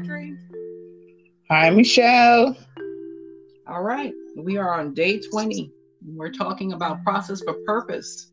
Audrey. 0.00 0.34
Hi, 1.50 1.68
Michelle. 1.68 2.56
All 3.66 3.82
right, 3.82 4.14
we 4.34 4.56
are 4.56 4.80
on 4.80 4.94
day 4.94 5.20
20. 5.20 5.70
We're 6.16 6.32
talking 6.32 6.72
about 6.72 7.04
process 7.04 7.42
for 7.42 7.52
purpose. 7.66 8.32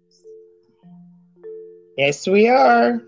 Yes, 1.98 2.26
we 2.26 2.48
are. 2.48 3.02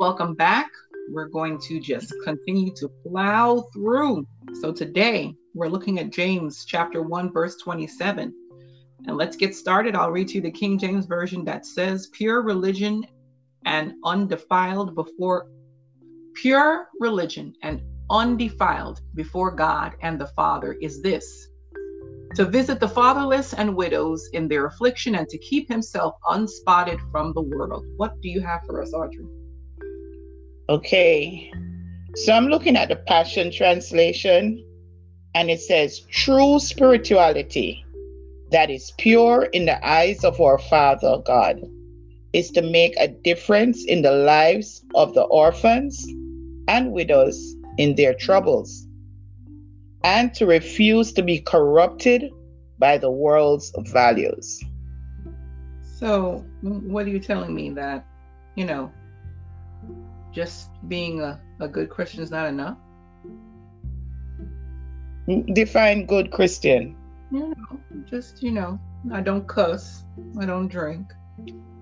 Welcome 0.00 0.34
back. 0.34 0.68
We're 1.12 1.28
going 1.28 1.60
to 1.68 1.78
just 1.78 2.12
continue 2.24 2.74
to 2.74 2.88
plow 3.06 3.68
through. 3.72 4.26
So 4.60 4.72
today 4.72 5.36
we're 5.54 5.68
looking 5.68 6.00
at 6.00 6.10
James 6.10 6.64
chapter 6.64 7.02
1, 7.02 7.32
verse 7.32 7.58
27. 7.62 8.34
And 9.06 9.16
let's 9.16 9.36
get 9.36 9.54
started. 9.54 9.94
I'll 9.94 10.10
read 10.10 10.26
to 10.28 10.34
you 10.34 10.40
the 10.40 10.50
King 10.50 10.80
James 10.80 11.06
Version 11.06 11.44
that 11.44 11.64
says, 11.64 12.08
Pure 12.08 12.42
religion 12.42 13.06
and 13.66 13.92
undefiled 14.02 14.96
before 14.96 15.46
pure 16.40 16.86
religion 17.00 17.52
and 17.62 17.82
undefiled 18.10 19.00
before 19.14 19.50
God 19.50 19.94
and 20.02 20.20
the 20.20 20.28
Father 20.28 20.74
is 20.74 21.02
this 21.02 21.48
to 22.36 22.44
visit 22.44 22.78
the 22.78 22.88
fatherless 22.88 23.54
and 23.54 23.74
widows 23.74 24.28
in 24.32 24.46
their 24.46 24.66
affliction 24.66 25.16
and 25.16 25.28
to 25.28 25.38
keep 25.38 25.68
himself 25.68 26.14
unspotted 26.28 27.00
from 27.10 27.32
the 27.32 27.42
world. 27.42 27.84
What 27.96 28.20
do 28.20 28.28
you 28.28 28.40
have 28.40 28.60
for 28.66 28.80
us, 28.80 28.92
Audrey? 28.92 29.26
Okay. 30.68 31.52
So 32.14 32.32
I'm 32.32 32.46
looking 32.46 32.76
at 32.76 32.88
the 32.88 32.96
Passion 32.96 33.50
Translation 33.50 34.64
and 35.34 35.50
it 35.50 35.60
says, 35.60 36.00
True 36.10 36.60
spirituality 36.60 37.84
that 38.52 38.70
is 38.70 38.92
pure 38.98 39.48
in 39.52 39.64
the 39.64 39.84
eyes 39.86 40.22
of 40.22 40.40
our 40.40 40.58
Father 40.58 41.18
God 41.26 41.60
is 42.32 42.50
to 42.52 42.62
make 42.62 42.94
a 42.98 43.08
difference 43.08 43.84
in 43.86 44.02
the 44.02 44.12
lives 44.12 44.84
of 44.94 45.14
the 45.14 45.22
orphans 45.22 46.06
and 46.68 46.92
widows 46.92 47.56
in 47.78 47.94
their 47.96 48.14
troubles, 48.14 48.86
and 50.04 50.32
to 50.34 50.46
refuse 50.46 51.12
to 51.14 51.22
be 51.22 51.40
corrupted 51.40 52.30
by 52.78 52.98
the 52.98 53.10
world's 53.10 53.72
values. 53.90 54.62
So, 55.82 56.44
what 56.62 57.06
are 57.06 57.10
you 57.10 57.18
telling 57.18 57.54
me 57.54 57.70
that, 57.70 58.06
you 58.54 58.64
know, 58.64 58.92
just 60.32 60.70
being 60.86 61.20
a, 61.20 61.40
a 61.58 61.66
good 61.66 61.90
Christian 61.90 62.22
is 62.22 62.30
not 62.30 62.46
enough? 62.46 62.76
Define 65.52 66.06
good 66.06 66.30
Christian. 66.30 66.96
You 67.32 67.48
know, 67.48 67.80
just, 68.08 68.42
you 68.42 68.52
know, 68.52 68.78
I 69.12 69.20
don't 69.20 69.46
cuss, 69.46 70.04
I 70.40 70.46
don't 70.46 70.68
drink, 70.68 71.12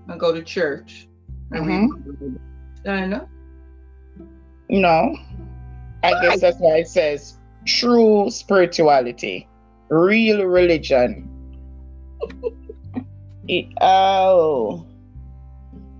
I 0.09 0.17
go 0.17 0.33
to 0.33 0.41
church. 0.41 1.07
I 1.53 1.57
mm-hmm. 1.57 2.11
read. 2.25 2.39
I 2.85 3.05
know. 3.05 3.29
No, 4.69 5.17
I 6.03 6.21
guess 6.21 6.41
that's 6.41 6.57
why 6.59 6.77
it 6.77 6.87
says 6.87 7.37
true 7.65 8.29
spirituality, 8.29 9.47
real 9.89 10.45
religion. 10.45 11.29
it, 13.47 13.67
oh, 13.81 14.85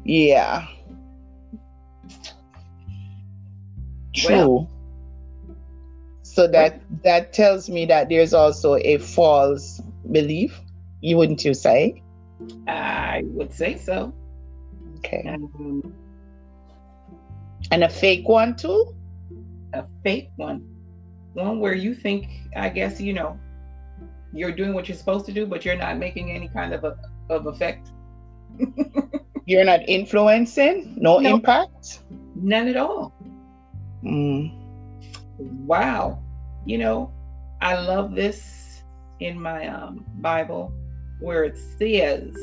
yeah. 0.03 0.67
True. 4.13 4.35
Well, 4.35 4.69
so 6.23 6.47
that 6.47 6.81
that 7.03 7.33
tells 7.33 7.69
me 7.69 7.85
that 7.85 8.09
there's 8.09 8.33
also 8.33 8.75
a 8.75 8.97
false 8.97 9.81
belief. 10.11 10.59
You 11.01 11.17
wouldn't 11.17 11.43
you 11.43 11.53
say? 11.53 12.01
I 12.67 13.23
would 13.25 13.53
say 13.53 13.77
so. 13.77 14.13
Okay. 14.97 15.23
Um, 15.27 15.93
and 17.71 17.83
a 17.83 17.89
fake 17.89 18.27
one 18.27 18.55
too? 18.55 18.95
A 19.73 19.83
fake 20.03 20.29
one. 20.35 20.67
One 21.33 21.59
where 21.59 21.75
you 21.75 21.93
think, 21.93 22.29
I 22.55 22.69
guess, 22.69 22.99
you 22.99 23.13
know, 23.13 23.39
you're 24.33 24.51
doing 24.51 24.73
what 24.73 24.87
you're 24.87 24.97
supposed 24.97 25.25
to 25.27 25.31
do, 25.31 25.45
but 25.45 25.65
you're 25.65 25.75
not 25.75 25.97
making 25.97 26.31
any 26.31 26.47
kind 26.47 26.73
of 26.73 26.83
a 26.83 26.97
of 27.29 27.47
effect. 27.47 27.89
you're 29.45 29.65
not 29.65 29.81
influencing? 29.87 30.95
No 30.97 31.19
impact? 31.19 32.01
None 32.35 32.67
at 32.67 32.77
all. 32.77 33.13
Mm. 34.03 34.53
Wow. 35.65 36.23
You 36.65 36.77
know, 36.77 37.11
I 37.61 37.79
love 37.79 38.15
this 38.15 38.83
in 39.19 39.39
my 39.39 39.67
um, 39.67 40.05
Bible 40.19 40.73
where 41.19 41.43
it 41.43 41.57
says 41.77 42.35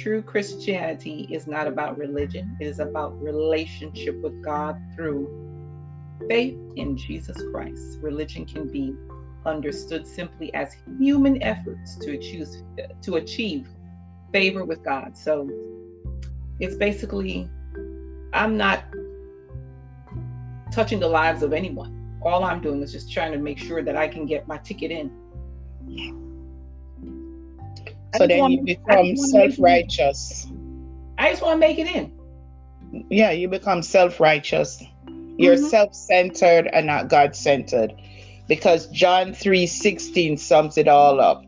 True 0.00 0.22
Christianity 0.22 1.28
is 1.30 1.46
not 1.46 1.66
about 1.66 1.98
religion, 1.98 2.56
it 2.58 2.64
is 2.64 2.78
about 2.78 3.20
relationship 3.22 4.18
with 4.22 4.42
God 4.42 4.80
through 4.96 5.28
faith 6.26 6.56
in 6.76 6.96
Jesus 6.96 7.36
Christ. 7.52 7.98
Religion 8.00 8.46
can 8.46 8.66
be 8.66 8.94
understood 9.44 10.06
simply 10.06 10.54
as 10.54 10.74
human 10.98 11.42
efforts 11.42 11.96
to 11.96 12.12
achieve, 12.12 12.48
to 13.02 13.16
achieve 13.16 13.68
favor 14.32 14.64
with 14.64 14.82
God. 14.82 15.18
So 15.18 15.50
it's 16.60 16.76
basically, 16.76 17.50
I'm 18.32 18.56
not 18.56 18.84
touching 20.72 20.98
the 20.98 21.08
lives 21.08 21.42
of 21.42 21.52
anyone. 21.52 22.18
All 22.22 22.42
I'm 22.42 22.62
doing 22.62 22.82
is 22.82 22.90
just 22.90 23.12
trying 23.12 23.32
to 23.32 23.38
make 23.38 23.58
sure 23.58 23.82
that 23.82 23.96
I 23.96 24.08
can 24.08 24.24
get 24.24 24.48
my 24.48 24.56
ticket 24.56 24.90
in. 24.90 25.10
So 28.16 28.26
then 28.26 28.50
you 28.50 28.62
become 28.64 29.16
self 29.16 29.54
righteous. 29.58 30.46
I 31.18 31.30
just 31.30 31.42
want 31.42 31.54
to 31.54 31.58
make 31.58 31.78
it 31.78 31.86
in. 31.86 32.12
Yeah, 33.10 33.30
you 33.30 33.48
become 33.48 33.82
self 33.82 34.20
righteous. 34.20 34.82
You're 35.36 35.56
mm-hmm. 35.56 35.66
self 35.66 35.94
centered 35.94 36.68
and 36.72 36.86
not 36.86 37.08
God 37.08 37.36
centered. 37.36 37.92
Because 38.48 38.88
John 38.88 39.32
3 39.32 39.66
16 39.66 40.36
sums 40.36 40.76
it 40.76 40.88
all 40.88 41.20
up. 41.20 41.42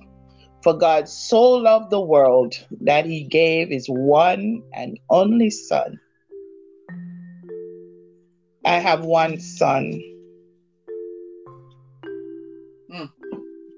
For 0.62 0.72
God 0.72 1.08
so 1.08 1.42
loved 1.42 1.90
the 1.90 2.00
world 2.00 2.54
that 2.82 3.04
he 3.04 3.24
gave 3.24 3.70
his 3.70 3.86
one 3.86 4.62
and 4.72 4.98
only 5.10 5.50
Son. 5.50 5.98
I 8.64 8.78
have 8.78 9.04
one 9.04 9.40
son. 9.40 10.00
Mm. 12.92 13.10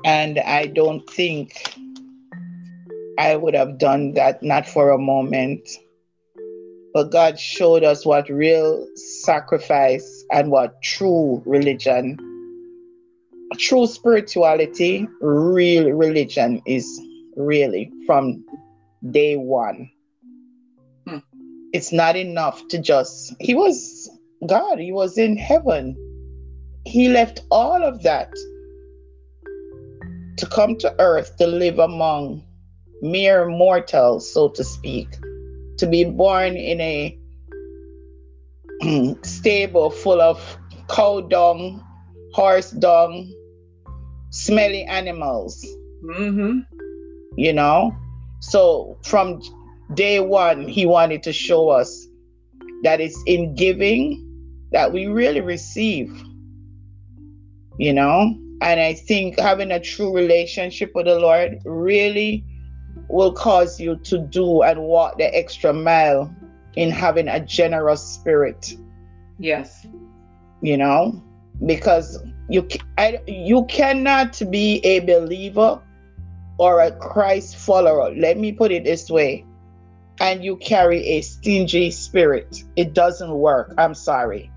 And 0.05 0.39
I 0.41 0.67
don't 0.67 1.09
think 1.09 1.75
I 3.19 3.37
would 3.37 3.55
have 3.55 3.79
done 3.79 4.13
that, 4.15 4.43
not 4.43 4.67
for 4.67 4.91
a 4.91 4.99
moment. 4.99 5.69
But 6.93 7.11
God 7.11 7.39
showed 7.39 7.85
us 7.85 8.07
what 8.07 8.29
real 8.29 8.87
sacrifice 9.23 10.25
and 10.33 10.51
what 10.51 10.81
true 10.83 11.43
religion, 11.45 12.19
true 13.59 13.87
spirituality, 13.87 15.09
real 15.21 15.91
religion 15.91 16.63
is 16.67 16.87
really 17.37 17.91
from 18.07 18.45
day 19.11 19.37
one. 19.37 19.91
Hmm. 21.07 21.19
It's 21.73 21.93
not 21.93 22.17
enough 22.17 22.67
to 22.69 22.79
just, 22.79 23.35
He 23.41 23.55
was 23.55 24.11
God, 24.47 24.79
He 24.79 24.93
was 24.93 25.19
in 25.19 25.37
heaven. 25.37 25.97
He 26.85 27.09
left 27.09 27.43
all 27.51 27.83
of 27.83 28.03
that 28.03 28.31
to 30.37 30.47
come 30.47 30.77
to 30.79 30.95
earth 31.01 31.37
to 31.39 31.47
live 31.47 31.79
among 31.79 32.45
mere 33.05 33.47
mortals, 33.47 34.33
so 34.33 34.49
to 34.49 34.65
speak, 34.65 35.09
to 35.77 35.87
be 35.87 36.05
born 36.05 36.57
in 36.57 36.81
a 36.81 37.19
stable 39.23 39.91
full 39.91 40.21
of 40.21 40.57
cow 40.89 41.21
dung, 41.21 41.85
horse 42.33 42.71
dung, 42.71 43.31
smelly 44.31 44.85
animals. 44.85 45.65
Mm-hmm. 46.03 46.61
You 47.37 47.53
know? 47.53 47.95
So 48.41 48.99
from 49.05 49.41
day 49.93 50.21
one, 50.21 50.67
he 50.67 50.87
wanted 50.87 51.23
to 51.25 51.33
show 51.33 51.69
us 51.69 52.09
that 52.85 53.01
it's 53.01 53.23
in 53.27 53.55
giving 53.55 54.21
that 54.73 54.93
we 54.93 55.07
really 55.07 55.43
receive. 55.43 56.11
You 57.79 57.93
know? 57.93 58.35
And 58.63 58.81
I 58.81 58.95
think 58.95 59.39
having 59.39 59.71
a 59.71 59.81
true 59.81 60.15
relationship 60.15 60.93
with 60.95 61.05
the 61.05 61.19
Lord 61.19 61.59
really 61.67 62.45
will 63.09 63.33
cause 63.33 63.79
you 63.79 63.97
to 63.97 64.19
do 64.19 64.63
and 64.63 64.81
walk 64.83 65.19
the 65.19 65.37
extra 65.37 65.73
mile 65.73 66.35
in 66.77 66.91
having 66.91 67.29
a 67.29 67.41
generous 67.41 68.03
spirit. 68.03 68.77
Yes. 69.39 69.87
You 70.63 70.77
know, 70.77 71.23
because 71.67 72.23
you 72.49 72.67
I, 72.99 73.21
you 73.27 73.65
cannot 73.67 74.41
be 74.51 74.79
a 74.85 75.01
believer 75.01 75.81
or 76.59 76.81
a 76.81 76.93
Christ 76.93 77.57
follower. 77.57 78.15
Let 78.15 78.39
me 78.39 78.53
put 78.53 78.73
it 78.73 78.85
this 78.85 79.11
way. 79.11 79.45
And 80.21 80.45
you 80.45 80.57
carry 80.57 81.05
a 81.05 81.21
stingy 81.23 81.91
spirit. 81.91 82.63
It 82.77 82.95
doesn't 82.95 83.33
work. 83.33 83.75
I'm 83.79 83.95
sorry. 83.95 84.51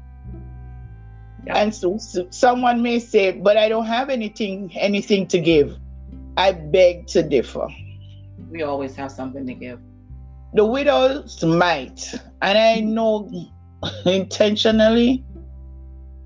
Yeah. 1.45 1.57
And 1.57 1.74
so, 1.74 1.98
so 1.98 2.28
someone 2.30 2.83
may 2.83 3.00
say, 3.00 3.31
but 3.31 3.57
I 3.57 3.68
don't 3.68 3.86
have 3.86 4.10
anything 4.10 4.72
anything 4.75 5.28
to 5.28 5.40
give. 5.40 5.78
I 6.38 6.51
beg 6.51 7.07
to 7.07 7.24
differ 7.24 7.68
we 8.50 8.63
always 8.63 8.95
have 8.95 9.12
something 9.12 9.45
to 9.45 9.54
give. 9.54 9.80
The 10.54 10.66
widows 10.66 11.44
might, 11.44 12.13
and 12.42 12.57
I 12.57 12.80
know 12.80 13.30
intentionally 14.06 15.24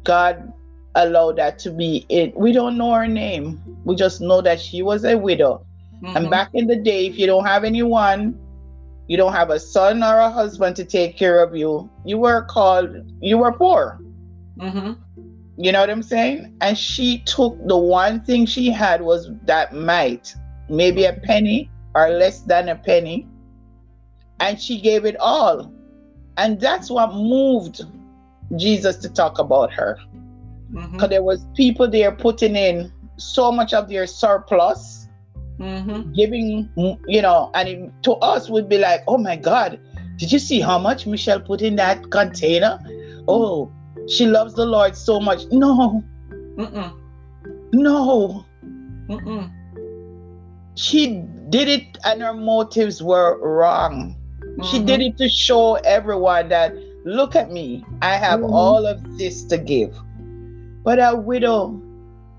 God 0.03 0.53
allowed 0.95 1.37
that 1.37 1.57
to 1.59 1.71
be 1.71 2.05
it. 2.09 2.35
We 2.37 2.51
don't 2.51 2.77
know 2.77 2.93
her 2.93 3.07
name. 3.07 3.61
We 3.85 3.95
just 3.95 4.21
know 4.21 4.41
that 4.41 4.59
she 4.59 4.81
was 4.81 5.05
a 5.05 5.17
widow. 5.17 5.65
Mm-hmm. 6.03 6.17
And 6.17 6.29
back 6.29 6.49
in 6.53 6.67
the 6.67 6.75
day, 6.75 7.07
if 7.07 7.17
you 7.17 7.27
don't 7.27 7.45
have 7.45 7.63
anyone, 7.63 8.37
you 9.07 9.17
don't 9.17 9.33
have 9.33 9.49
a 9.49 9.59
son 9.59 10.03
or 10.03 10.19
a 10.19 10.29
husband 10.29 10.75
to 10.77 10.85
take 10.85 11.17
care 11.17 11.43
of 11.43 11.55
you, 11.55 11.89
you 12.05 12.17
were 12.17 12.43
called, 12.43 12.95
you 13.21 13.37
were 13.37 13.51
poor. 13.51 13.99
Mm-hmm. 14.57 14.93
You 15.57 15.71
know 15.71 15.79
what 15.79 15.89
I'm 15.89 16.03
saying? 16.03 16.55
And 16.61 16.77
she 16.77 17.19
took 17.19 17.57
the 17.67 17.77
one 17.77 18.21
thing 18.23 18.45
she 18.45 18.69
had 18.69 19.01
was 19.01 19.29
that 19.45 19.73
mite, 19.73 20.35
maybe 20.69 21.05
a 21.05 21.13
penny 21.13 21.70
or 21.95 22.09
less 22.09 22.41
than 22.41 22.69
a 22.69 22.75
penny, 22.75 23.27
and 24.39 24.59
she 24.61 24.79
gave 24.79 25.05
it 25.05 25.15
all. 25.19 25.71
And 26.37 26.59
that's 26.59 26.89
what 26.89 27.13
moved 27.13 27.81
Jesus 28.55 28.97
to 28.97 29.09
talk 29.09 29.39
about 29.39 29.71
her. 29.73 29.99
Because 30.71 30.89
mm-hmm. 30.89 31.09
there 31.09 31.23
was 31.23 31.45
people 31.55 31.87
there 31.89 32.11
putting 32.11 32.55
in 32.55 32.91
so 33.17 33.51
much 33.51 33.73
of 33.73 33.89
their 33.89 34.07
surplus, 34.07 35.07
mm-hmm. 35.59 36.11
giving, 36.13 36.69
you 37.07 37.21
know, 37.21 37.51
and 37.53 37.69
it, 37.69 38.03
to 38.03 38.13
us 38.13 38.49
would 38.49 38.69
be 38.69 38.77
like, 38.77 39.03
oh 39.07 39.17
my 39.17 39.35
God, 39.35 39.79
did 40.15 40.31
you 40.31 40.39
see 40.39 40.61
how 40.61 40.79
much 40.79 41.05
Michelle 41.05 41.41
put 41.41 41.61
in 41.61 41.75
that 41.75 42.09
container? 42.09 42.79
Oh, 43.27 43.71
she 44.07 44.25
loves 44.25 44.53
the 44.53 44.65
Lord 44.65 44.95
so 44.95 45.19
much. 45.19 45.43
No. 45.51 46.03
Mm-mm. 46.55 46.93
No. 47.73 48.45
Mm-mm. 49.07 49.51
She 50.75 51.23
did 51.49 51.67
it 51.67 51.97
and 52.05 52.21
her 52.21 52.33
motives 52.33 53.01
were 53.01 53.37
wrong. 53.39 54.15
Mm-hmm. 54.39 54.63
She 54.63 54.83
did 54.83 55.01
it 55.01 55.17
to 55.17 55.29
show 55.29 55.75
everyone 55.75 56.49
that 56.49 56.73
look 57.05 57.35
at 57.35 57.51
me. 57.51 57.85
I 58.01 58.15
have 58.15 58.39
mm-hmm. 58.39 58.53
all 58.53 58.85
of 58.85 59.17
this 59.17 59.43
to 59.45 59.57
give. 59.57 59.95
But 60.83 60.99
a 60.99 61.15
widow, 61.15 61.81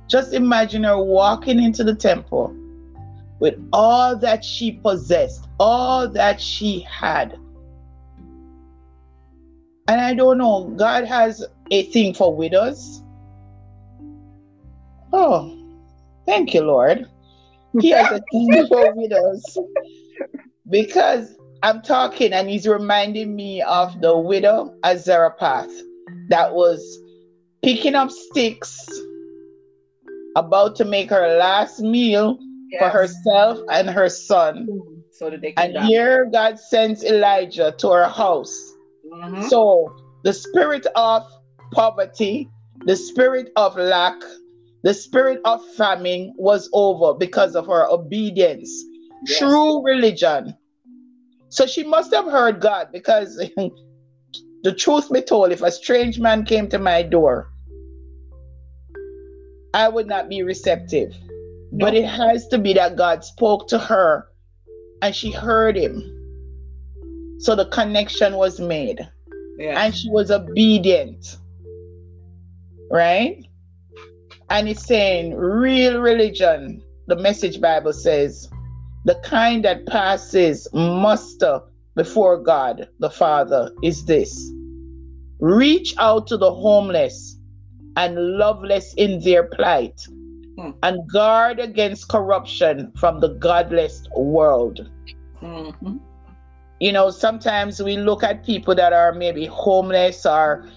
just 0.09 0.33
imagine 0.33 0.85
her 0.85 1.03
walking 1.03 1.63
into 1.63 1.85
the 1.85 1.95
temple 1.95 2.57
with 3.39 3.59
all 3.73 4.17
that 4.17 4.45
she 4.45 4.73
possessed, 4.73 5.49
all 5.59 6.09
that 6.09 6.41
she 6.41 6.81
had. 6.81 7.39
And 9.89 10.01
I 10.01 10.15
don't 10.15 10.39
know, 10.39 10.73
God 10.77 11.05
has 11.05 11.45
a 11.71 11.83
thing 11.85 12.15
for 12.15 12.35
widows. 12.35 13.03
Oh, 15.13 15.59
thank 16.25 16.55
you, 16.55 16.63
Lord. 16.63 17.09
He 17.81 17.91
has 17.91 18.11
a 18.13 18.23
thing 18.33 18.67
for 18.69 18.93
widows. 18.95 19.59
Because 20.69 21.37
I'm 21.63 21.83
talking 21.83 22.33
and 22.33 22.49
he's 22.49 22.67
reminding 22.67 23.35
me 23.35 23.63
of 23.63 24.01
the 24.01 24.17
widow 24.17 24.75
at 24.83 25.01
Zarephath 25.01 25.71
that 26.29 26.55
was 26.55 26.83
picking 27.63 27.95
up 27.95 28.11
sticks, 28.11 28.89
about 30.37 30.77
to 30.77 30.85
make 30.85 31.11
her 31.11 31.37
last 31.37 31.81
meal 31.81 32.39
yes. 32.71 32.81
for 32.81 32.89
herself 32.89 33.59
and 33.71 33.91
her 33.91 34.09
son. 34.09 34.67
So 35.13 35.31
that 35.31 35.43
they 35.43 35.53
and 35.57 35.77
here 35.85 36.25
God 36.33 36.59
sends 36.59 37.05
Elijah 37.05 37.75
to 37.79 37.91
her 37.91 38.09
house 38.09 38.73
Mm-hmm. 39.13 39.43
So 39.49 39.95
the 40.25 40.33
spirit 40.33 40.87
of 40.97 41.25
poverty, 41.73 42.49
the 42.87 42.97
spirit 42.97 43.51
of 43.57 43.77
lack, 43.77 44.15
the 44.83 44.95
spirit 44.95 45.41
of 45.45 45.65
famine 45.77 46.35
was 46.37 46.69
over 46.73 47.15
because 47.15 47.55
of 47.55 47.67
her 47.67 47.89
obedience. 47.89 48.71
Yes. 49.27 49.39
True 49.39 49.85
religion. 49.85 50.57
So 51.51 51.67
she 51.67 51.85
must 51.85 52.13
have 52.13 52.25
heard 52.25 52.61
God 52.61 52.89
because 52.93 53.37
the 54.63 54.75
truth 54.77 55.13
be 55.13 55.23
told, 55.23 55.53
if 55.53 55.63
a 55.63 55.71
strange 55.71 56.19
man 56.19 56.45
came 56.45 56.69
to 56.71 56.79
my 56.79 57.03
door, 57.03 57.49
I 59.75 59.89
would 59.89 60.07
not 60.07 60.29
be 60.29 60.43
receptive. 60.43 61.15
No. 61.71 61.87
But 61.87 61.95
it 61.95 62.07
has 62.07 62.49
to 62.49 62.59
be 62.59 62.75
that 62.75 62.97
God 62.97 63.25
spoke 63.25 63.69
to 63.69 63.79
her 63.79 64.29
and 65.01 65.15
she 65.15 65.31
heard 65.31 65.77
him. 65.77 66.01
So 67.39 67.55
the 67.55 67.67
connection 67.67 68.37
was 68.37 68.61
made. 68.61 69.09
Yes. 69.59 69.77
And 69.79 69.95
she 69.95 70.11
was 70.11 70.31
obedient. 70.31 71.39
Right? 72.91 73.45
And 74.53 74.69
it's 74.69 74.85
saying 74.85 75.35
real 75.35 76.03
religion, 76.03 76.83
the 77.07 77.17
message 77.17 77.59
Bible 77.59 77.95
says, 77.95 78.51
the 79.07 79.15
kind 79.25 79.65
that 79.65 79.87
passes 79.87 80.69
muster 80.75 81.63
before 81.97 82.37
God 82.37 82.87
the 82.99 83.09
Father 83.09 83.73
is 83.83 84.05
this 84.05 84.53
reach 85.41 85.95
out 85.99 86.27
to 86.27 86.37
the 86.37 86.53
homeless 86.53 87.39
and 87.97 88.15
loveless 88.15 88.93
in 88.99 89.21
their 89.21 89.45
plight 89.45 89.99
hmm. 90.59 90.71
and 90.83 91.11
guard 91.11 91.59
against 91.59 92.09
corruption 92.09 92.93
from 92.97 93.21
the 93.21 93.29
godless 93.29 94.07
world. 94.15 94.89
Mm-hmm 95.41 95.97
you 96.83 96.91
know, 96.91 97.11
sometimes 97.11 97.81
we 97.81 97.97
look 97.97 98.25
at 98.25 98.45
people 98.45 98.75
that 98.75 98.93
are 98.93 99.13
maybe 99.13 99.47
homeless 99.47 100.27
or, 100.27 100.69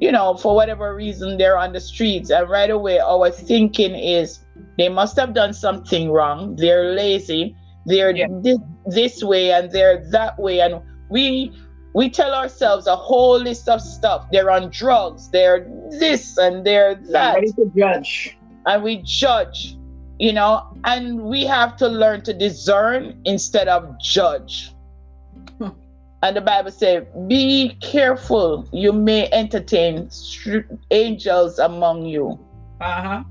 you 0.00 0.10
know, 0.10 0.36
for 0.36 0.54
whatever 0.54 0.94
reason 0.94 1.38
they're 1.38 1.58
on 1.58 1.72
the 1.72 1.80
streets, 1.80 2.30
and 2.30 2.48
right 2.48 2.70
away 2.70 2.98
our 2.98 3.30
thinking 3.30 3.94
is 3.94 4.40
they 4.78 4.88
must 4.88 5.16
have 5.16 5.34
done 5.34 5.52
something 5.52 6.10
wrong. 6.10 6.56
They're 6.56 6.92
lazy. 6.94 7.56
They're 7.86 8.14
yeah. 8.14 8.26
this, 8.42 8.58
this 8.86 9.22
way 9.22 9.52
and 9.52 9.70
they're 9.70 10.04
that 10.10 10.38
way, 10.38 10.60
and 10.60 10.80
we 11.10 11.52
we 11.94 12.10
tell 12.10 12.34
ourselves 12.34 12.86
a 12.86 12.96
whole 12.96 13.38
list 13.38 13.68
of 13.68 13.80
stuff. 13.80 14.26
They're 14.32 14.50
on 14.50 14.70
drugs. 14.70 15.30
They're 15.30 15.66
this 15.90 16.36
and 16.38 16.66
they're 16.66 16.96
that. 17.12 17.34
Ready 17.36 17.52
to 17.52 17.72
judge. 17.76 18.36
And 18.66 18.82
we 18.82 19.02
judge, 19.04 19.76
you 20.18 20.32
know, 20.32 20.66
and 20.84 21.22
we 21.22 21.44
have 21.44 21.76
to 21.76 21.88
learn 21.88 22.22
to 22.22 22.34
discern 22.34 23.20
instead 23.24 23.68
of 23.68 24.00
judge. 24.00 24.73
And 26.24 26.34
the 26.34 26.40
Bible 26.40 26.70
says, 26.70 27.04
Be 27.26 27.76
careful, 27.82 28.66
you 28.72 28.94
may 28.94 29.28
entertain 29.30 30.08
angels 30.90 31.58
among 31.58 32.06
you. 32.06 32.38
Uh 32.80 33.02
huh. 33.02 33.24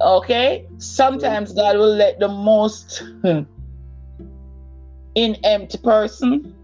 Okay? 0.00 0.68
Sometimes 0.78 1.52
God 1.52 1.76
will 1.76 1.96
let 1.96 2.20
the 2.20 2.28
most 2.28 3.02
inept 5.16 5.82
person, 5.82 6.54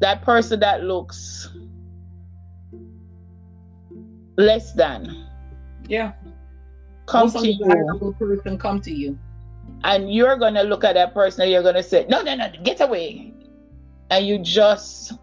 that 0.00 0.22
person 0.22 0.58
that 0.58 0.82
looks 0.82 1.50
less 4.36 4.72
than. 4.72 5.28
Yeah. 5.86 6.14
Come 7.06 7.30
to 7.30 7.46
you. 7.46 8.14
person 8.18 8.58
come 8.58 8.80
to 8.80 8.90
you. 8.92 9.16
And 9.84 10.12
you're 10.12 10.36
gonna 10.38 10.64
look 10.64 10.82
at 10.82 10.94
that 10.94 11.14
person 11.14 11.42
and 11.42 11.52
you're 11.52 11.62
gonna 11.62 11.84
say, 11.84 12.04
No, 12.08 12.22
no, 12.22 12.34
no, 12.34 12.50
get 12.64 12.80
away 12.80 13.31
and 14.12 14.26
you 14.26 14.38
just 14.38 15.14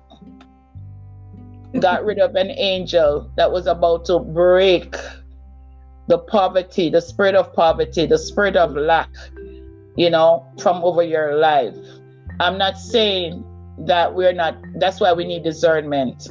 got 1.79 2.03
rid 2.03 2.17
of 2.17 2.34
an 2.34 2.50
angel 2.50 3.31
that 3.38 3.51
was 3.51 3.67
about 3.67 4.03
to 4.05 4.17
break 4.17 4.96
the 6.08 6.17
poverty, 6.17 6.89
the 6.89 7.00
spirit 7.00 7.36
of 7.36 7.53
poverty, 7.53 8.08
the 8.08 8.17
spirit 8.17 8.55
of 8.55 8.75
lack, 8.75 9.12
you 9.96 10.10
know, 10.10 10.43
from 10.60 10.84
over 10.84 11.03
your 11.03 11.36
life. 11.36 11.77
I'm 12.39 12.58
not 12.58 12.79
saying 12.79 13.46
that 13.86 14.15
we're 14.15 14.34
not, 14.34 14.58
that's 14.79 15.00
why 15.00 15.13
we 15.13 15.24
need 15.24 15.43
discernment. 15.43 16.27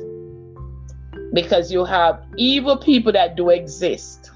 Because 1.33 1.71
you 1.71 1.85
have 1.85 2.21
evil 2.37 2.77
people 2.77 3.13
that 3.13 3.37
do 3.37 3.51
exist. 3.51 4.33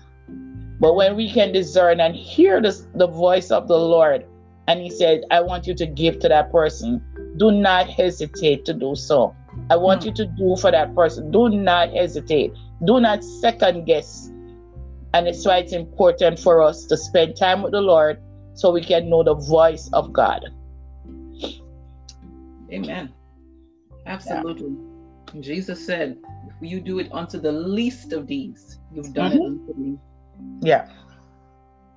But 0.78 0.94
when 0.94 1.16
we 1.16 1.28
can 1.28 1.50
discern 1.50 1.98
and 1.98 2.14
hear 2.14 2.62
the, 2.62 2.86
the 2.94 3.08
voice 3.08 3.50
of 3.50 3.66
the 3.66 3.78
Lord, 3.78 4.24
and 4.68 4.80
He 4.80 4.90
said, 4.90 5.24
I 5.32 5.40
want 5.40 5.66
you 5.66 5.74
to 5.74 5.86
give 5.86 6.20
to 6.20 6.28
that 6.28 6.52
person, 6.52 7.04
do 7.36 7.50
not 7.50 7.88
hesitate 7.88 8.64
to 8.66 8.74
do 8.74 8.94
so. 8.94 9.34
I 9.70 9.76
want 9.76 10.02
mm. 10.02 10.06
you 10.06 10.12
to 10.14 10.26
do 10.26 10.56
for 10.56 10.70
that 10.70 10.94
person. 10.94 11.30
Do 11.30 11.48
not 11.48 11.90
hesitate. 11.90 12.52
Do 12.84 13.00
not 13.00 13.22
second 13.22 13.84
guess. 13.84 14.30
And 15.14 15.28
it's 15.28 15.44
why 15.44 15.58
it's 15.58 15.72
important 15.72 16.38
for 16.38 16.62
us 16.62 16.86
to 16.86 16.96
spend 16.96 17.36
time 17.36 17.62
with 17.62 17.72
the 17.72 17.80
Lord 17.80 18.20
so 18.54 18.70
we 18.70 18.82
can 18.82 19.08
know 19.08 19.22
the 19.22 19.34
voice 19.34 19.90
of 19.92 20.12
God. 20.12 20.44
Amen. 22.72 23.12
Absolutely. 24.06 24.76
Yeah. 25.34 25.40
Jesus 25.40 25.84
said, 25.84 26.18
if 26.48 26.54
you 26.60 26.80
do 26.80 26.98
it 26.98 27.08
unto 27.12 27.38
the 27.38 27.52
least 27.52 28.12
of 28.12 28.26
these, 28.26 28.78
you've 28.92 29.12
done 29.12 29.32
mm-hmm. 29.32 29.42
it 29.42 29.46
unto 29.46 29.74
me. 29.74 29.98
Yeah. 30.60 30.88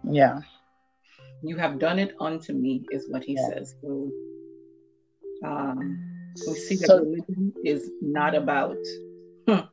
Yeah. 0.03 0.41
You 1.41 1.57
have 1.57 1.79
done 1.79 1.99
it 1.99 2.15
unto 2.19 2.53
me, 2.53 2.85
is 2.91 3.09
what 3.09 3.23
he 3.23 3.33
yeah. 3.33 3.49
says. 3.49 3.75
So 3.81 4.09
um, 5.43 5.99
we 6.47 6.53
see 6.53 6.75
that 6.77 6.87
so, 6.87 6.99
religion 6.99 7.53
is 7.63 7.91
not 8.01 8.35
about 8.35 8.77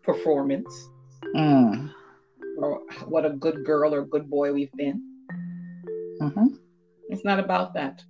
performance 0.02 0.88
mm. 1.34 1.90
or 2.58 2.80
what 3.06 3.24
a 3.24 3.30
good 3.30 3.64
girl 3.64 3.94
or 3.94 4.04
good 4.04 4.28
boy 4.28 4.52
we've 4.52 4.72
been. 4.72 5.02
Mm-hmm. 6.20 6.46
It's 7.08 7.24
not 7.24 7.38
about 7.38 7.74
that. 7.74 8.02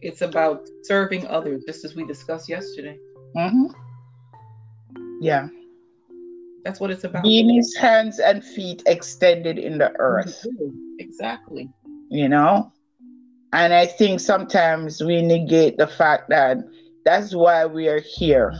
It's 0.00 0.22
about 0.22 0.68
serving 0.82 1.26
others, 1.28 1.62
just 1.64 1.84
as 1.84 1.94
we 1.94 2.04
discussed 2.04 2.48
yesterday. 2.48 2.98
Mm-hmm. 3.36 3.66
Yeah. 5.20 5.48
That's 6.64 6.80
what 6.80 6.90
it's 6.90 7.04
about. 7.04 7.22
Being 7.22 7.54
his 7.54 7.74
hands 7.76 8.18
and 8.18 8.44
feet 8.44 8.82
extended 8.86 9.58
in 9.58 9.78
the 9.78 9.92
earth. 9.98 10.44
Exactly. 10.98 11.70
You 12.08 12.28
know? 12.28 12.72
And 13.52 13.74
I 13.74 13.86
think 13.86 14.20
sometimes 14.20 15.02
we 15.02 15.20
negate 15.20 15.76
the 15.76 15.86
fact 15.86 16.30
that 16.30 16.58
that's 17.04 17.34
why 17.34 17.66
we 17.66 17.88
are 17.88 18.00
here. 18.00 18.54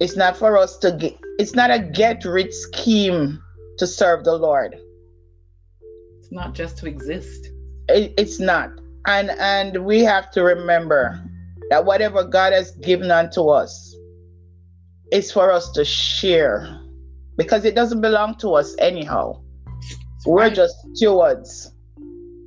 It's 0.00 0.16
not 0.16 0.36
for 0.36 0.58
us 0.58 0.76
to 0.78 0.92
get, 0.92 1.16
it's 1.38 1.54
not 1.54 1.70
a 1.70 1.78
get 1.78 2.24
rich 2.24 2.52
scheme 2.52 3.42
to 3.78 3.86
serve 3.86 4.24
the 4.24 4.36
Lord. 4.36 4.76
It's 6.18 6.32
not 6.32 6.54
just 6.54 6.76
to 6.78 6.86
exist. 6.86 7.48
It, 7.88 8.12
it's 8.18 8.38
not. 8.38 8.70
And 9.06 9.30
and 9.30 9.84
we 9.84 10.00
have 10.00 10.30
to 10.32 10.42
remember 10.42 11.22
that 11.70 11.84
whatever 11.84 12.24
God 12.24 12.52
has 12.52 12.72
given 12.82 13.10
unto 13.10 13.48
us 13.48 13.96
is 15.10 15.32
for 15.32 15.50
us 15.50 15.70
to 15.72 15.84
share 15.84 16.80
because 17.36 17.64
it 17.64 17.74
doesn't 17.74 18.00
belong 18.00 18.36
to 18.38 18.54
us 18.54 18.76
anyhow. 18.78 19.40
That's 19.66 20.26
we're 20.26 20.42
right. 20.42 20.54
just 20.54 20.76
stewards. 20.94 21.71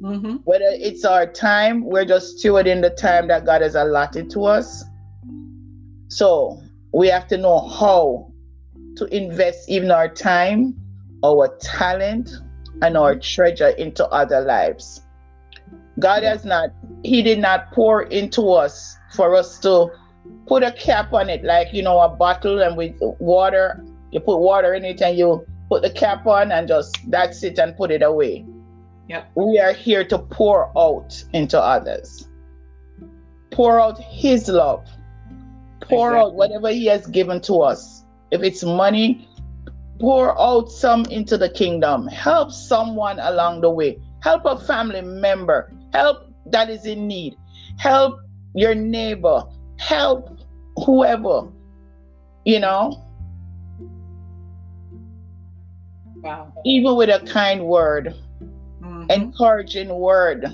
Mm-hmm. 0.01 0.35
Whether 0.43 0.69
it's 0.69 1.05
our 1.05 1.25
time, 1.25 1.85
we're 1.85 2.05
just 2.05 2.37
stewarding 2.37 2.81
the 2.81 2.89
time 2.89 3.27
that 3.29 3.45
God 3.45 3.61
has 3.61 3.75
allotted 3.75 4.29
to 4.31 4.45
us. 4.45 4.83
So 6.09 6.61
we 6.93 7.07
have 7.07 7.27
to 7.27 7.37
know 7.37 7.59
how 7.67 8.31
to 8.97 9.05
invest 9.05 9.69
even 9.69 9.91
our 9.91 10.07
time, 10.07 10.75
our 11.23 11.57
talent, 11.61 12.29
and 12.81 12.97
our 12.97 13.15
treasure 13.15 13.69
into 13.69 14.05
other 14.07 14.41
lives. 14.41 15.01
God 15.99 16.23
has 16.23 16.45
not, 16.45 16.69
He 17.03 17.21
did 17.21 17.39
not 17.39 17.71
pour 17.71 18.03
into 18.03 18.51
us 18.51 18.97
for 19.13 19.35
us 19.35 19.59
to 19.59 19.89
put 20.47 20.63
a 20.63 20.71
cap 20.73 21.13
on 21.13 21.29
it, 21.29 21.43
like, 21.43 21.73
you 21.73 21.81
know, 21.81 21.99
a 21.99 22.09
bottle 22.09 22.61
and 22.61 22.77
with 22.77 22.95
water, 23.19 23.83
you 24.11 24.19
put 24.19 24.37
water 24.37 24.73
in 24.73 24.85
it 24.85 25.01
and 25.01 25.17
you 25.17 25.45
put 25.69 25.81
the 25.81 25.89
cap 25.89 26.25
on 26.27 26.51
and 26.51 26.67
just 26.67 26.97
that's 27.09 27.43
it 27.43 27.57
and 27.57 27.75
put 27.75 27.91
it 27.91 28.01
away. 28.01 28.45
Yep. 29.07 29.31
We 29.35 29.59
are 29.59 29.73
here 29.73 30.03
to 30.05 30.17
pour 30.17 30.71
out 30.77 31.23
into 31.33 31.59
others. 31.59 32.27
Pour 33.51 33.79
out 33.79 33.99
His 33.99 34.47
love. 34.47 34.85
Pour 35.81 36.09
exactly. 36.09 36.19
out 36.19 36.35
whatever 36.35 36.69
He 36.69 36.85
has 36.87 37.05
given 37.07 37.39
to 37.41 37.61
us. 37.61 38.03
If 38.31 38.41
it's 38.41 38.63
money, 38.63 39.29
pour 39.99 40.39
out 40.39 40.71
some 40.71 41.05
into 41.05 41.37
the 41.37 41.49
kingdom. 41.49 42.07
Help 42.07 42.51
someone 42.51 43.19
along 43.19 43.61
the 43.61 43.69
way. 43.69 43.99
Help 44.21 44.45
a 44.45 44.59
family 44.59 45.01
member 45.01 45.71
help 45.95 46.29
that 46.47 46.69
is 46.69 46.85
in 46.85 47.07
need, 47.07 47.35
help 47.77 48.19
your 48.53 48.75
neighbor, 48.75 49.43
help 49.79 50.39
whoever, 50.85 51.47
you 52.43 52.59
know. 52.59 53.01
Wow. 56.17 56.51
Even 56.65 56.95
with 56.95 57.09
a 57.09 57.25
kind 57.25 57.65
word. 57.65 58.13
Mm-hmm. 59.07 59.21
encouraging 59.21 59.89
word. 59.89 60.47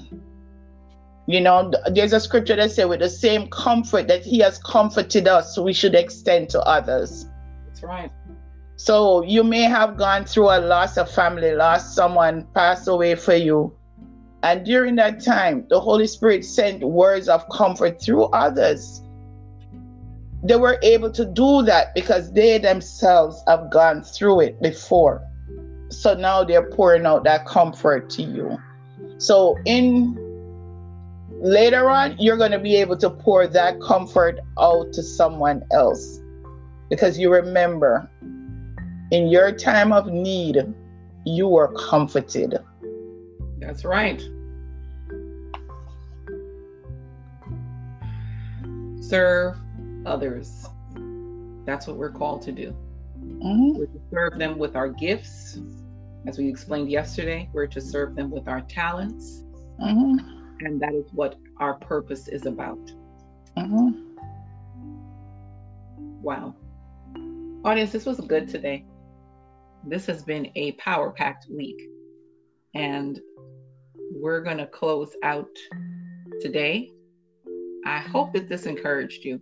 You 1.27 1.41
know, 1.41 1.71
there's 1.91 2.13
a 2.13 2.19
scripture 2.19 2.55
that 2.55 2.71
says, 2.71 2.87
with 2.87 2.99
the 2.99 3.09
same 3.09 3.47
comfort 3.49 4.07
that 4.07 4.23
He 4.23 4.39
has 4.39 4.57
comforted 4.57 5.27
us, 5.27 5.57
we 5.57 5.73
should 5.73 5.95
extend 5.95 6.49
to 6.49 6.61
others. 6.61 7.27
That's 7.67 7.83
right. 7.83 8.11
So 8.75 9.23
you 9.23 9.43
may 9.43 9.61
have 9.61 9.95
gone 9.97 10.25
through 10.25 10.49
a 10.49 10.59
loss, 10.59 10.97
a 10.97 11.05
family 11.05 11.53
loss, 11.53 11.93
someone 11.95 12.47
passed 12.55 12.87
away 12.87 13.15
for 13.15 13.35
you. 13.35 13.75
And 14.43 14.65
during 14.65 14.95
that 14.95 15.23
time, 15.23 15.67
the 15.69 15.79
Holy 15.79 16.07
Spirit 16.07 16.43
sent 16.43 16.83
words 16.83 17.29
of 17.29 17.47
comfort 17.49 18.01
through 18.01 18.23
others. 18.25 19.03
They 20.43 20.55
were 20.55 20.79
able 20.81 21.11
to 21.11 21.25
do 21.25 21.61
that 21.61 21.93
because 21.93 22.33
they 22.33 22.57
themselves 22.57 23.43
have 23.47 23.69
gone 23.69 24.01
through 24.01 24.39
it 24.39 24.61
before. 24.61 25.21
So 25.91 26.13
now 26.13 26.43
they're 26.43 26.69
pouring 26.69 27.05
out 27.05 27.23
that 27.25 27.45
comfort 27.45 28.09
to 28.11 28.23
you. 28.23 28.57
So 29.17 29.57
in 29.65 30.17
later 31.41 31.89
on, 31.89 32.15
you're 32.17 32.37
going 32.37 32.51
to 32.51 32.59
be 32.59 32.75
able 32.77 32.97
to 32.97 33.09
pour 33.09 33.45
that 33.47 33.79
comfort 33.81 34.39
out 34.59 34.93
to 34.93 35.03
someone 35.03 35.63
else 35.71 36.19
because 36.89 37.19
you 37.19 37.31
remember 37.31 38.09
in 39.11 39.27
your 39.27 39.51
time 39.51 39.91
of 39.91 40.07
need, 40.07 40.57
you 41.25 41.47
were 41.47 41.73
comforted. 41.73 42.57
That's 43.59 43.85
right. 43.85 44.21
Serve 49.01 49.57
others. 50.05 50.67
That's 51.65 51.85
what 51.85 51.97
we're 51.97 52.11
called 52.11 52.41
to 52.43 52.51
do. 52.51 52.75
Mm-hmm. 53.19 53.83
Serve 54.11 54.39
them 54.39 54.57
with 54.57 54.75
our 54.75 54.89
gifts. 54.89 55.59
As 56.27 56.37
we 56.37 56.47
explained 56.47 56.91
yesterday, 56.91 57.49
we're 57.51 57.67
to 57.67 57.81
serve 57.81 58.15
them 58.15 58.29
with 58.29 58.47
our 58.47 58.61
talents. 58.61 59.43
Mm-hmm. 59.81 60.65
And 60.65 60.79
that 60.79 60.93
is 60.93 61.05
what 61.13 61.35
our 61.57 61.75
purpose 61.75 62.27
is 62.27 62.45
about. 62.45 62.91
Mm-hmm. 63.57 64.11
Wow. 66.21 66.55
Audience, 67.65 67.91
this 67.91 68.05
was 68.05 68.19
good 68.19 68.47
today. 68.47 68.85
This 69.83 70.05
has 70.05 70.23
been 70.23 70.51
a 70.55 70.73
power 70.73 71.09
packed 71.11 71.47
week. 71.49 71.81
And 72.75 73.19
we're 74.11 74.41
going 74.41 74.57
to 74.57 74.67
close 74.67 75.15
out 75.23 75.49
today. 76.39 76.91
I 77.85 77.97
hope 77.97 78.33
that 78.33 78.47
this 78.47 78.67
encouraged 78.67 79.25
you. 79.25 79.41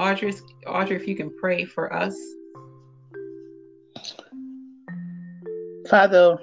Audrey, 0.00 0.32
Audrey, 0.66 0.96
if 0.96 1.06
you 1.06 1.14
can 1.14 1.30
pray 1.36 1.66
for 1.66 1.92
us. 1.92 2.16
Father, 5.88 6.38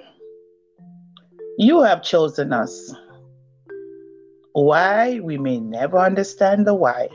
you 1.58 1.82
have 1.82 2.02
chosen 2.02 2.52
us. 2.52 2.94
Why? 4.52 5.20
We 5.20 5.36
may 5.36 5.60
never 5.60 5.98
understand 5.98 6.66
the 6.66 6.74
why. 6.74 7.08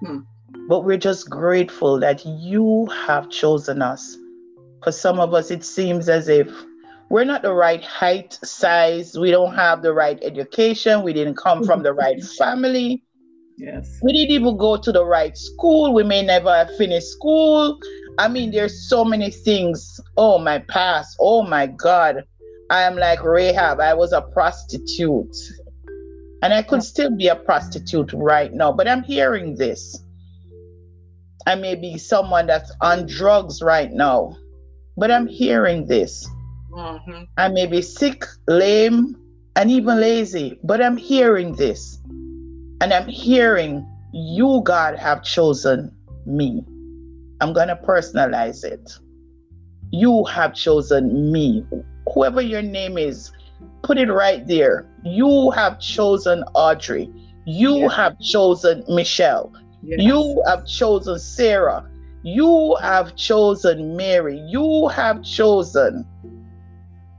Hmm. 0.00 0.20
But 0.68 0.84
we're 0.84 0.98
just 0.98 1.28
grateful 1.30 1.98
that 2.00 2.24
you 2.24 2.86
have 3.06 3.30
chosen 3.30 3.82
us. 3.82 4.16
For 4.84 4.92
some 4.92 5.18
of 5.18 5.34
us, 5.34 5.50
it 5.50 5.64
seems 5.64 6.08
as 6.08 6.28
if 6.28 6.48
we're 7.08 7.24
not 7.24 7.42
the 7.42 7.52
right 7.52 7.82
height, 7.82 8.38
size. 8.44 9.16
We 9.18 9.30
don't 9.30 9.54
have 9.54 9.82
the 9.82 9.92
right 9.92 10.18
education. 10.22 11.02
We 11.02 11.12
didn't 11.12 11.36
come 11.36 11.64
from 11.64 11.82
the 11.82 11.92
right 11.92 12.22
family. 12.38 13.02
Yes. 13.58 13.98
We 14.02 14.12
didn't 14.12 14.32
even 14.32 14.56
go 14.56 14.76
to 14.76 14.92
the 14.92 15.04
right 15.04 15.36
school. 15.36 15.94
We 15.94 16.02
may 16.02 16.22
never 16.22 16.54
have 16.54 16.76
finished 16.76 17.08
school. 17.08 17.78
I 18.18 18.28
mean, 18.28 18.50
there's 18.50 18.88
so 18.88 19.04
many 19.04 19.30
things. 19.30 20.00
Oh, 20.16 20.38
my 20.38 20.58
past. 20.58 21.16
Oh, 21.20 21.42
my 21.42 21.66
God. 21.66 22.24
I 22.70 22.82
am 22.82 22.96
like 22.96 23.22
Rahab. 23.22 23.80
I 23.80 23.94
was 23.94 24.12
a 24.12 24.22
prostitute. 24.22 25.36
And 26.42 26.52
I 26.52 26.62
could 26.62 26.82
still 26.82 27.10
be 27.10 27.28
a 27.28 27.36
prostitute 27.36 28.12
right 28.12 28.52
now, 28.52 28.72
but 28.72 28.88
I'm 28.88 29.02
hearing 29.02 29.56
this. 29.56 30.02
I 31.46 31.54
may 31.54 31.74
be 31.74 31.96
someone 31.96 32.46
that's 32.46 32.72
on 32.80 33.06
drugs 33.06 33.62
right 33.62 33.92
now, 33.92 34.36
but 34.96 35.10
I'm 35.10 35.26
hearing 35.26 35.86
this. 35.86 36.28
Mm-hmm. 36.72 37.22
I 37.36 37.48
may 37.48 37.66
be 37.66 37.82
sick, 37.82 38.24
lame, 38.48 39.16
and 39.54 39.70
even 39.70 40.00
lazy, 40.00 40.58
but 40.64 40.82
I'm 40.82 40.96
hearing 40.96 41.54
this. 41.54 41.98
And 42.80 42.92
I'm 42.92 43.08
hearing 43.08 43.86
you, 44.12 44.60
God, 44.64 44.98
have 44.98 45.22
chosen 45.22 45.94
me. 46.26 46.64
I'm 47.40 47.52
going 47.52 47.68
to 47.68 47.76
personalize 47.76 48.64
it. 48.64 48.98
You 49.92 50.24
have 50.24 50.54
chosen 50.54 51.30
me. 51.32 51.66
Whoever 52.12 52.40
your 52.40 52.62
name 52.62 52.98
is, 52.98 53.32
put 53.82 53.98
it 53.98 54.10
right 54.10 54.46
there. 54.46 54.86
You 55.04 55.50
have 55.50 55.78
chosen 55.80 56.42
Audrey. 56.54 57.10
You 57.46 57.78
yes. 57.78 57.94
have 57.94 58.18
chosen 58.20 58.84
Michelle. 58.88 59.52
Yes. 59.82 60.00
You 60.00 60.42
have 60.46 60.66
chosen 60.66 61.18
Sarah. 61.18 61.88
You 62.22 62.76
have 62.80 63.14
chosen 63.14 63.96
Mary. 63.96 64.38
You 64.48 64.88
have 64.88 65.22
chosen 65.22 66.04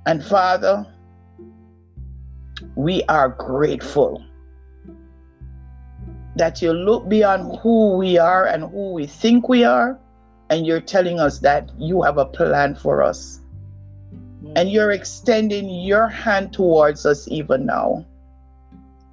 and 0.08 0.24
Father, 0.24 0.88
we 2.78 3.04
are 3.10 3.28
grateful 3.28 4.24
that 6.38 6.62
you 6.62 6.72
look 6.72 7.10
beyond 7.10 7.60
who 7.60 7.98
we 7.98 8.18
are 8.18 8.46
and 8.46 8.64
who 8.64 8.94
we 8.94 9.06
think 9.06 9.50
we 9.50 9.66
are, 9.66 10.00
and 10.50 10.66
you're 10.66 10.82
telling 10.82 11.20
us 11.20 11.40
that 11.40 11.72
you 11.78 12.02
have 12.02 12.18
a 12.18 12.26
plan 12.26 12.76
for 12.76 13.04
us. 13.04 13.42
Mm. 14.44 14.54
And 14.56 14.72
you're 14.72 14.92
extending 14.92 15.70
your 15.70 16.08
hand 16.08 16.54
towards 16.54 17.06
us 17.06 17.28
even 17.30 17.66
now. 17.66 18.06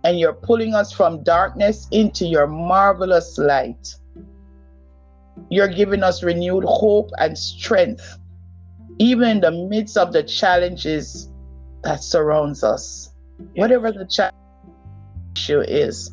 And 0.05 0.19
you're 0.19 0.35
pulling 0.35 0.75
us 0.75 0.93
from 0.93 1.23
darkness 1.23 1.89
into 1.91 2.27
your 2.27 2.47
marvelous 2.47 3.39
light. 3.39 3.95
You're 5.51 5.69
giving 5.69 6.03
us 6.03 6.23
renewed 6.23 6.65
hope 6.65 7.11
and 7.19 7.37
strength 7.37 8.19
even 8.99 9.29
in 9.29 9.41
the 9.41 9.51
midst 9.51 9.97
of 9.97 10.13
the 10.13 10.23
challenges 10.23 11.29
that 11.83 12.03
surrounds 12.03 12.63
us, 12.63 13.11
whatever 13.57 13.91
the 13.91 14.33
issue 15.37 15.61
is. 15.61 16.11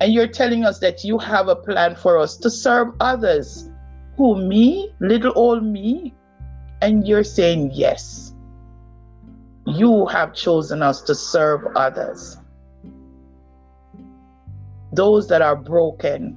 And 0.00 0.12
you're 0.12 0.26
telling 0.26 0.64
us 0.64 0.78
that 0.80 1.04
you 1.04 1.18
have 1.18 1.48
a 1.48 1.56
plan 1.56 1.94
for 1.94 2.18
us 2.18 2.36
to 2.38 2.50
serve 2.50 2.88
others 3.00 3.68
Who, 4.22 4.36
me? 4.36 4.94
Little 5.00 5.32
old 5.34 5.64
me? 5.64 6.14
And 6.80 7.08
you're 7.08 7.24
saying, 7.24 7.72
yes. 7.74 8.32
You 9.66 10.06
have 10.06 10.32
chosen 10.32 10.80
us 10.80 11.00
to 11.02 11.14
serve 11.16 11.66
others. 11.74 12.36
Those 14.92 15.26
that 15.26 15.42
are 15.42 15.56
broken. 15.56 16.36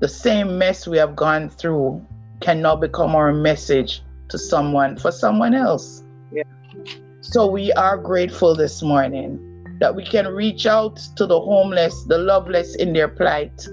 The 0.00 0.08
same 0.08 0.56
mess 0.56 0.86
we 0.88 0.96
have 0.96 1.14
gone 1.14 1.50
through 1.50 2.02
cannot 2.40 2.80
become 2.80 3.14
our 3.14 3.34
message 3.34 4.02
to 4.30 4.38
someone 4.38 4.96
for 4.96 5.12
someone 5.12 5.52
else. 5.52 6.02
Yeah. 6.32 6.44
So 7.20 7.46
we 7.46 7.72
are 7.72 7.98
grateful 7.98 8.56
this 8.56 8.82
morning 8.82 9.76
that 9.80 9.94
we 9.94 10.06
can 10.06 10.28
reach 10.28 10.64
out 10.64 10.96
to 11.16 11.26
the 11.26 11.38
homeless, 11.38 12.04
the 12.04 12.16
loveless 12.16 12.74
in 12.76 12.94
their 12.94 13.08
plight 13.08 13.68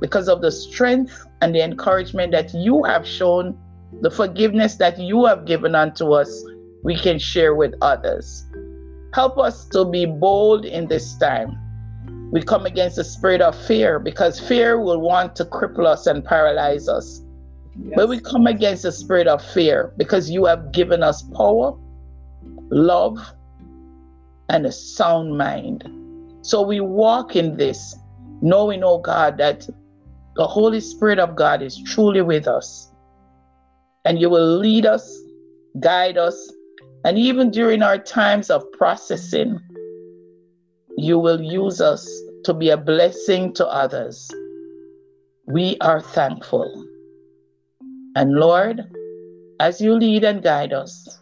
because 0.00 0.28
of 0.28 0.40
the 0.40 0.50
strength 0.50 1.26
and 1.40 1.54
the 1.54 1.62
encouragement 1.62 2.32
that 2.32 2.54
you 2.54 2.82
have 2.84 3.06
shown, 3.06 3.56
the 4.00 4.10
forgiveness 4.10 4.76
that 4.76 4.98
you 4.98 5.24
have 5.26 5.44
given 5.44 5.74
unto 5.74 6.12
us, 6.12 6.44
we 6.82 6.96
can 6.96 7.18
share 7.18 7.54
with 7.54 7.74
others. 7.82 8.46
Help 9.12 9.38
us 9.38 9.66
to 9.66 9.84
be 9.84 10.06
bold 10.06 10.64
in 10.64 10.86
this 10.88 11.16
time. 11.18 11.56
We 12.32 12.42
come 12.42 12.64
against 12.64 12.96
the 12.96 13.04
spirit 13.04 13.40
of 13.40 13.56
fear 13.66 13.98
because 13.98 14.38
fear 14.38 14.80
will 14.80 15.00
want 15.00 15.34
to 15.36 15.44
cripple 15.44 15.84
us 15.84 16.06
and 16.06 16.24
paralyze 16.24 16.88
us. 16.88 17.22
Yes. 17.82 17.94
But 17.96 18.08
we 18.08 18.20
come 18.20 18.46
against 18.46 18.84
the 18.84 18.92
spirit 18.92 19.26
of 19.26 19.44
fear 19.44 19.92
because 19.96 20.30
you 20.30 20.44
have 20.44 20.70
given 20.72 21.02
us 21.02 21.22
power, 21.22 21.76
love, 22.70 23.18
and 24.48 24.64
a 24.64 24.72
sound 24.72 25.36
mind. 25.36 25.84
So 26.42 26.62
we 26.62 26.80
walk 26.80 27.36
in 27.36 27.56
this, 27.56 27.96
knowing, 28.42 28.82
oh 28.84 28.98
God, 28.98 29.36
that 29.38 29.68
the 30.40 30.46
Holy 30.46 30.80
Spirit 30.80 31.18
of 31.18 31.36
God 31.36 31.60
is 31.60 31.82
truly 31.82 32.22
with 32.22 32.48
us. 32.48 32.90
And 34.06 34.18
you 34.18 34.30
will 34.30 34.56
lead 34.56 34.86
us, 34.86 35.04
guide 35.80 36.16
us, 36.16 36.50
and 37.04 37.18
even 37.18 37.50
during 37.50 37.82
our 37.82 37.98
times 37.98 38.48
of 38.48 38.64
processing, 38.72 39.60
you 40.96 41.18
will 41.18 41.42
use 41.42 41.82
us 41.82 42.08
to 42.44 42.54
be 42.54 42.70
a 42.70 42.78
blessing 42.78 43.52
to 43.52 43.66
others. 43.66 44.30
We 45.44 45.76
are 45.82 46.00
thankful. 46.00 46.86
And 48.16 48.36
Lord, 48.36 48.80
as 49.60 49.78
you 49.78 49.92
lead 49.92 50.24
and 50.24 50.42
guide 50.42 50.72
us, 50.72 51.18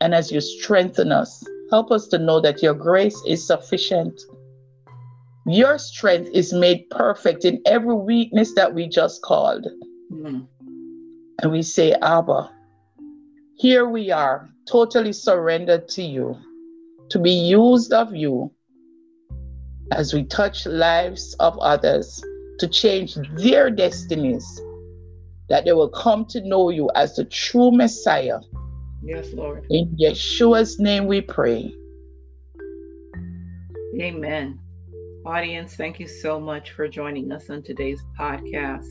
and 0.00 0.12
as 0.12 0.32
you 0.32 0.40
strengthen 0.40 1.12
us, 1.12 1.46
help 1.70 1.92
us 1.92 2.08
to 2.08 2.18
know 2.18 2.40
that 2.40 2.60
your 2.60 2.74
grace 2.74 3.22
is 3.24 3.46
sufficient. 3.46 4.20
Your 5.48 5.78
strength 5.78 6.30
is 6.32 6.52
made 6.52 6.90
perfect 6.90 7.44
in 7.44 7.62
every 7.66 7.94
weakness 7.94 8.52
that 8.56 8.74
we 8.74 8.88
just 8.88 9.22
called. 9.22 9.64
Mm-hmm. 10.12 10.40
And 11.42 11.52
we 11.52 11.62
say, 11.62 11.92
Abba, 12.02 12.50
here 13.54 13.88
we 13.88 14.10
are, 14.10 14.50
totally 14.68 15.12
surrendered 15.12 15.88
to 15.90 16.02
you, 16.02 16.36
to 17.10 17.20
be 17.20 17.30
used 17.30 17.92
of 17.92 18.12
you 18.14 18.50
as 19.92 20.12
we 20.12 20.24
touch 20.24 20.66
lives 20.66 21.34
of 21.38 21.56
others, 21.58 22.20
to 22.58 22.66
change 22.66 23.16
their 23.36 23.70
destinies, 23.70 24.44
that 25.48 25.64
they 25.64 25.72
will 25.72 25.90
come 25.90 26.24
to 26.24 26.40
know 26.40 26.70
you 26.70 26.90
as 26.96 27.14
the 27.14 27.24
true 27.24 27.70
Messiah. 27.70 28.40
Yes, 29.00 29.32
Lord. 29.32 29.64
In 29.70 29.96
Yeshua's 29.96 30.80
name 30.80 31.06
we 31.06 31.20
pray. 31.20 31.72
Amen. 34.00 34.58
Audience, 35.26 35.74
thank 35.74 35.98
you 35.98 36.06
so 36.06 36.38
much 36.38 36.70
for 36.70 36.86
joining 36.86 37.32
us 37.32 37.50
on 37.50 37.60
today's 37.60 38.00
podcast. 38.16 38.86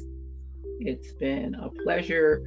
It's 0.81 1.13
been 1.13 1.55
a 1.55 1.69
pleasure 1.69 2.43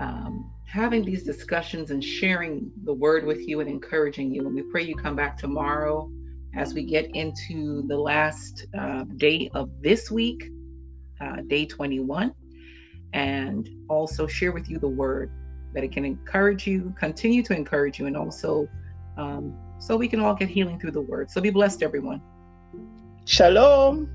um, 0.00 0.50
having 0.66 1.04
these 1.04 1.22
discussions 1.22 1.92
and 1.92 2.02
sharing 2.02 2.72
the 2.82 2.92
word 2.92 3.24
with 3.24 3.46
you 3.46 3.60
and 3.60 3.70
encouraging 3.70 4.34
you. 4.34 4.44
And 4.44 4.52
we 4.52 4.62
pray 4.62 4.82
you 4.82 4.96
come 4.96 5.14
back 5.14 5.38
tomorrow 5.38 6.10
as 6.56 6.74
we 6.74 6.82
get 6.82 7.14
into 7.14 7.86
the 7.86 7.96
last 7.96 8.66
uh, 8.76 9.04
day 9.16 9.48
of 9.54 9.70
this 9.80 10.10
week, 10.10 10.50
uh, 11.20 11.36
day 11.46 11.66
21, 11.66 12.34
and 13.12 13.68
also 13.88 14.26
share 14.26 14.50
with 14.50 14.68
you 14.68 14.80
the 14.80 14.88
word 14.88 15.30
that 15.72 15.84
it 15.84 15.92
can 15.92 16.04
encourage 16.04 16.66
you, 16.66 16.92
continue 16.98 17.44
to 17.44 17.54
encourage 17.54 18.00
you, 18.00 18.06
and 18.06 18.16
also 18.16 18.68
um, 19.16 19.56
so 19.78 19.96
we 19.96 20.08
can 20.08 20.18
all 20.18 20.34
get 20.34 20.48
healing 20.48 20.80
through 20.80 20.90
the 20.90 21.02
word. 21.02 21.30
So 21.30 21.40
be 21.40 21.50
blessed, 21.50 21.84
everyone. 21.84 22.20
שלום. 23.26 24.06